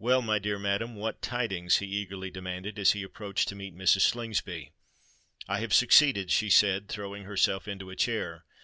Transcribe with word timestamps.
"Well, 0.00 0.20
my 0.20 0.40
dear 0.40 0.58
madam, 0.58 0.96
what 0.96 1.22
tidings?" 1.22 1.76
he 1.76 1.86
eagerly 1.86 2.28
demanded, 2.28 2.76
as 2.76 2.90
he 2.90 3.04
approached 3.04 3.46
to 3.50 3.54
meet 3.54 3.72
Mrs. 3.72 4.00
Slingsby. 4.00 4.72
"I 5.46 5.60
have 5.60 5.72
succeeded," 5.72 6.32
she 6.32 6.50
said, 6.50 6.88
throwing 6.88 7.22
herself 7.22 7.68
into 7.68 7.88
a 7.88 7.94
chair. 7.94 8.44